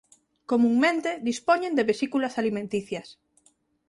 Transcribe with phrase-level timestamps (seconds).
[0.51, 3.07] Comunmente dispoñen de vesículas alimenticias.